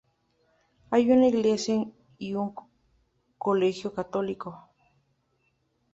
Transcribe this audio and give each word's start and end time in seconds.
Hay 0.89 1.11
una 1.11 1.27
iglesia 1.27 1.85
y 2.17 2.33
un 2.33 2.55
colegio 3.37 3.93
católico. 3.93 4.67